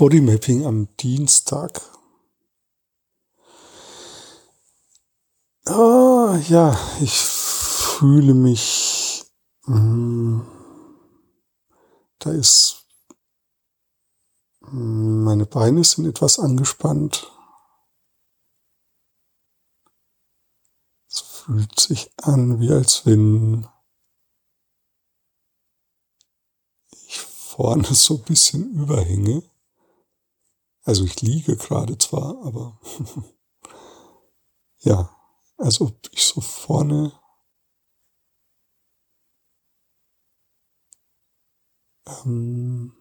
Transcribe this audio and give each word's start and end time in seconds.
Bodymapping 0.00 0.64
am 0.64 0.88
Dienstag. 0.96 1.78
Ah, 5.66 6.40
ja, 6.48 6.74
ich 7.02 7.18
fühle 7.18 8.32
mich, 8.32 9.24
mh, 9.66 9.76
hm, 9.76 10.46
da 12.18 12.32
ist, 12.32 12.86
hm, 14.62 15.22
meine 15.22 15.44
Beine 15.44 15.84
sind 15.84 16.06
etwas 16.06 16.38
angespannt. 16.38 17.30
Es 21.10 21.20
fühlt 21.20 21.78
sich 21.78 22.10
an, 22.16 22.58
wie 22.58 22.72
als 22.72 23.04
wenn 23.04 23.68
ich 26.90 27.18
vorne 27.20 27.84
so 27.92 28.16
ein 28.16 28.22
bisschen 28.22 28.72
überhänge. 28.72 29.49
Also 30.82 31.04
ich 31.04 31.20
liege 31.20 31.56
gerade 31.56 31.98
zwar, 31.98 32.42
aber 32.44 32.80
ja, 34.78 35.14
als 35.58 35.80
ob 35.80 36.08
ich 36.12 36.24
so 36.24 36.40
vorne 36.40 37.12
ähm, 42.24 42.92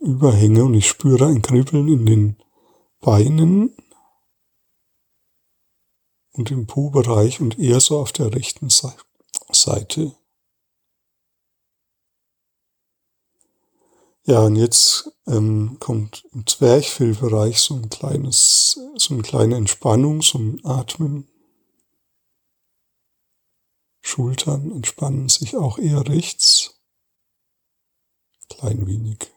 überhänge 0.00 0.64
und 0.64 0.74
ich 0.74 0.88
spüre 0.88 1.26
ein 1.26 1.42
Kribbeln 1.42 1.88
in 1.88 2.06
den 2.06 2.42
Beinen 3.00 3.76
und 6.32 6.50
im 6.50 6.66
Po-Bereich 6.66 7.40
und 7.40 7.58
eher 7.58 7.80
so 7.80 7.98
auf 7.98 8.12
der 8.12 8.34
rechten 8.34 8.68
Seite. 8.70 10.14
Ja, 14.28 14.40
und 14.40 14.56
jetzt 14.56 15.12
ähm, 15.28 15.76
kommt 15.78 16.26
im 16.32 16.44
Zwerchfellbereich 16.48 17.60
so 17.60 17.74
ein 17.74 17.88
kleines, 17.90 18.76
so 18.96 19.14
eine 19.14 19.22
kleine 19.22 19.54
Entspannung, 19.54 20.20
so 20.20 20.38
ein 20.38 20.60
Atmen. 20.64 21.28
Schultern 24.00 24.72
entspannen 24.72 25.28
sich 25.28 25.56
auch 25.56 25.78
eher 25.78 26.08
rechts. 26.08 26.74
Klein 28.48 28.84
wenig. 28.88 29.28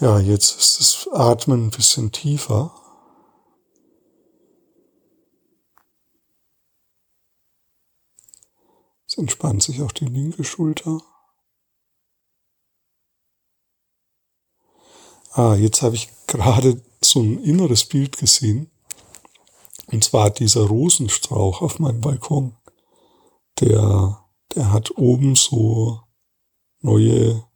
Ja, 0.00 0.18
jetzt 0.18 0.58
ist 0.58 0.80
das 0.80 1.08
Atmen 1.14 1.68
ein 1.68 1.70
bisschen 1.70 2.12
tiefer. 2.12 2.81
Es 9.12 9.18
entspannt 9.18 9.62
sich 9.62 9.82
auch 9.82 9.92
die 9.92 10.06
linke 10.06 10.42
Schulter. 10.42 11.02
Ah, 15.32 15.54
jetzt 15.54 15.82
habe 15.82 15.96
ich 15.96 16.08
gerade 16.26 16.82
so 17.02 17.20
ein 17.20 17.44
inneres 17.44 17.84
Bild 17.84 18.16
gesehen. 18.16 18.70
Und 19.88 20.02
zwar 20.02 20.30
dieser 20.30 20.62
Rosenstrauch 20.62 21.60
auf 21.60 21.78
meinem 21.78 22.00
Balkon. 22.00 22.56
Der, 23.60 24.24
der 24.54 24.72
hat 24.72 24.96
oben 24.96 25.36
so 25.36 26.00
neue 26.80 27.46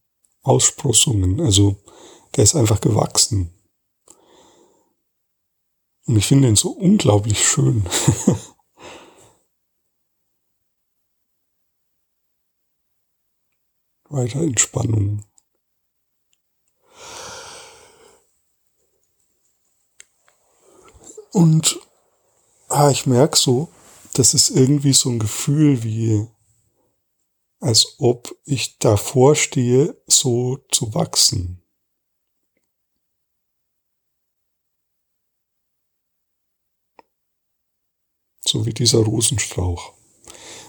Aussprossungen. 0.42 1.40
Also 1.40 1.76
der 2.34 2.44
ist 2.44 2.54
einfach 2.54 2.82
gewachsen. 2.82 3.50
Und 6.04 6.18
ich 6.18 6.26
finde 6.26 6.48
ihn 6.48 6.56
so 6.56 6.68
unglaublich 6.68 7.48
schön. 7.48 7.86
weiter 14.16 14.40
Entspannung. 14.40 15.24
Und 21.32 21.78
ah, 22.68 22.90
ich 22.90 23.06
merke 23.06 23.36
so, 23.36 23.68
das 24.14 24.32
ist 24.32 24.50
irgendwie 24.50 24.94
so 24.94 25.10
ein 25.10 25.18
Gefühl 25.18 25.82
wie, 25.82 26.26
als 27.60 27.96
ob 27.98 28.34
ich 28.44 28.78
davor 28.78 29.36
stehe, 29.36 30.00
so 30.06 30.58
zu 30.70 30.94
wachsen. 30.94 31.62
So 38.40 38.64
wie 38.64 38.72
dieser 38.72 39.00
Rosenstrauch 39.00 39.95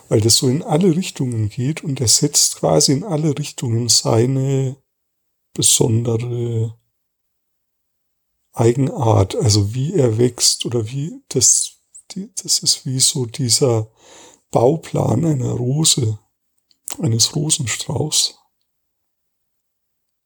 weil 0.09 0.21
das 0.21 0.37
so 0.37 0.47
in 0.47 0.63
alle 0.63 0.95
Richtungen 0.95 1.49
geht 1.49 1.83
und 1.83 1.99
er 1.99 2.07
setzt 2.07 2.57
quasi 2.57 2.93
in 2.93 3.03
alle 3.03 3.37
Richtungen 3.37 3.89
seine 3.89 4.77
besondere 5.53 6.77
Eigenart, 8.53 9.35
also 9.35 9.73
wie 9.73 9.93
er 9.93 10.17
wächst 10.17 10.65
oder 10.65 10.89
wie 10.89 11.21
das, 11.29 11.77
die, 12.11 12.31
das 12.41 12.59
ist 12.59 12.85
wie 12.85 12.99
so 12.99 13.25
dieser 13.25 13.91
Bauplan 14.49 15.25
einer 15.25 15.51
Rose, 15.51 16.19
eines 16.99 17.35
Rosenstrauchs, 17.35 18.39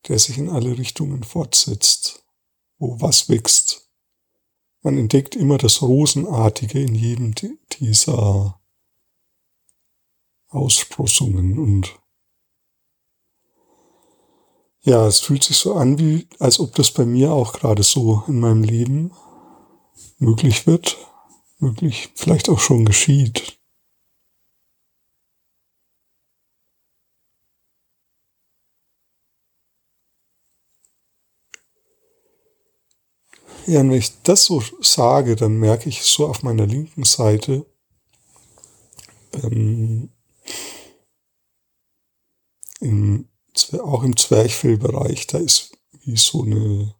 der 0.07 0.19
sich 0.19 0.37
in 0.37 0.49
alle 0.49 0.77
Richtungen 0.77 1.23
fortsetzt, 1.23 2.23
wo 2.77 3.01
was 3.01 3.29
wächst. 3.29 3.89
Man 4.81 4.97
entdeckt 4.97 5.35
immer 5.35 5.57
das 5.57 5.81
Rosenartige 5.81 6.81
in 6.81 6.95
jedem 6.95 7.35
dieser 7.79 8.60
Aussprossungen 10.51 11.57
und 11.57 11.97
ja, 14.83 15.07
es 15.07 15.19
fühlt 15.19 15.43
sich 15.43 15.57
so 15.57 15.75
an, 15.75 15.99
wie, 15.99 16.27
als 16.39 16.59
ob 16.59 16.75
das 16.75 16.91
bei 16.91 17.05
mir 17.05 17.31
auch 17.31 17.53
gerade 17.53 17.83
so 17.83 18.23
in 18.27 18.39
meinem 18.39 18.63
Leben 18.63 19.11
möglich 20.17 20.67
wird, 20.67 20.97
möglich, 21.59 22.09
vielleicht 22.15 22.49
auch 22.49 22.59
schon 22.59 22.85
geschieht. 22.85 23.59
Ja, 33.67 33.79
und 33.81 33.91
wenn 33.91 33.97
ich 33.97 34.21
das 34.23 34.45
so 34.45 34.63
sage, 34.81 35.35
dann 35.35 35.57
merke 35.57 35.87
ich 35.87 36.03
so 36.03 36.27
auf 36.27 36.41
meiner 36.41 36.65
linken 36.65 37.03
Seite, 37.03 37.65
ähm, 39.43 40.09
im, 42.81 43.29
auch 43.81 44.03
im 44.03 44.17
Zwerchfellbereich, 44.17 45.27
da 45.27 45.37
ist 45.37 45.77
wie 46.03 46.17
so 46.17 46.43
eine 46.43 46.95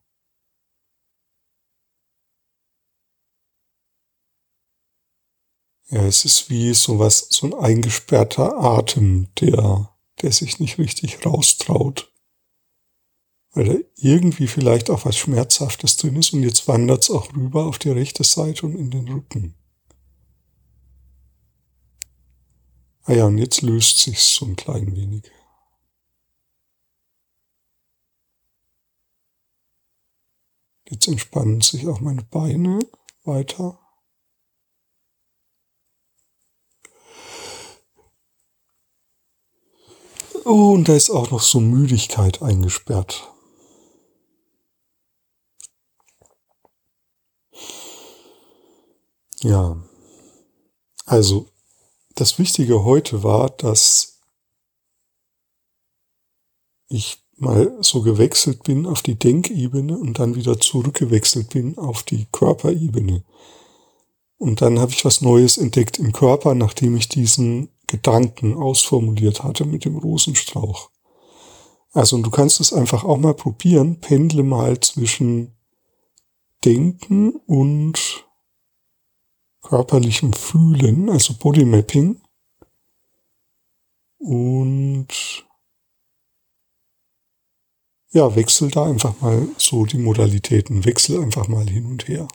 Ja, 5.92 6.06
es 6.06 6.24
ist 6.24 6.50
wie 6.50 6.74
sowas, 6.74 7.28
so 7.32 7.48
ein 7.48 7.54
eingesperrter 7.54 8.58
Atem, 8.58 9.28
der, 9.42 9.94
der 10.22 10.32
sich 10.32 10.58
nicht 10.62 10.78
richtig 10.78 11.26
raustraut. 11.26 12.14
Weil 13.52 13.66
da 13.66 13.76
irgendwie 13.98 14.48
vielleicht 14.48 14.90
auch 14.90 15.04
was 15.04 15.18
Schmerzhaftes 15.18 15.98
drin 15.98 16.16
ist 16.16 16.32
und 16.32 16.44
jetzt 16.44 16.70
wandert 16.70 17.04
es 17.04 17.12
auch 17.12 17.36
rüber 17.36 17.66
auf 17.66 17.78
die 17.78 17.90
rechte 17.90 18.24
Seite 18.24 18.66
und 18.66 18.76
in 18.76 18.90
den 18.90 19.10
Rücken. 19.10 19.56
Ah 23.04 23.14
ja, 23.14 23.26
und 23.26 23.38
jetzt 23.38 23.62
löst 23.62 23.98
sich's 24.00 24.34
so 24.34 24.46
ein 24.46 24.56
klein 24.56 24.96
wenig. 24.96 25.30
Jetzt 30.92 31.08
entspannen 31.08 31.62
sich 31.62 31.88
auch 31.88 32.02
meine 32.02 32.22
Beine 32.22 32.80
weiter. 33.24 33.80
Oh, 40.44 40.74
und 40.74 40.90
da 40.90 40.94
ist 40.94 41.10
auch 41.10 41.32
noch 41.32 41.42
so 41.42 41.62
Müdigkeit 41.62 42.42
eingesperrt. 42.42 43.32
Ja, 49.40 49.82
also 51.06 51.48
das 52.16 52.38
Wichtige 52.38 52.84
heute 52.84 53.24
war, 53.24 53.50
dass 53.50 54.20
ich 56.90 57.21
mal 57.38 57.76
so 57.82 58.02
gewechselt 58.02 58.64
bin 58.64 58.86
auf 58.86 59.02
die 59.02 59.16
Denkebene 59.18 59.98
und 59.98 60.20
dann 60.20 60.36
wieder 60.36 60.60
zurückgewechselt 60.60 61.50
bin 61.50 61.78
auf 61.78 62.04
die 62.04 62.28
Körperebene. 62.32 63.24
Und 64.38 64.62
dann 64.62 64.80
habe 64.80 64.92
ich 64.92 65.06
was 65.06 65.22
Neues 65.22 65.58
entdeckt 65.58 66.00
im 66.00 66.14
Körper, 66.14 66.56
nachdem 66.56 66.96
ich 66.96 67.10
diesen 67.10 67.70
Gedanken 67.88 68.56
ausformuliert 68.56 69.44
hatte 69.44 69.66
mit 69.66 69.86
dem 69.86 69.98
Rosenstrauch. 69.98 70.90
Also 71.94 72.18
du 72.18 72.30
kannst 72.30 72.60
es 72.60 72.72
einfach 72.74 73.04
auch 73.04 73.18
mal 73.18 73.34
probieren, 73.34 74.00
pendle 74.00 74.44
mal 74.44 74.80
zwischen 74.80 75.52
Denken 76.64 77.32
und 77.48 78.26
körperlichem 79.62 80.34
Fühlen, 80.34 81.10
also 81.10 81.34
Bodymapping. 81.34 82.22
Und 84.18 84.71
ja, 88.12 88.36
wechsel 88.36 88.70
da 88.70 88.86
einfach 88.86 89.20
mal 89.22 89.48
so 89.58 89.86
die 89.86 89.98
Modalitäten, 89.98 90.86
wechsel 90.86 91.22
einfach 91.22 91.48
mal 91.48 91.68
hin 91.68 91.86
und 91.86 92.08
her. 92.08 92.28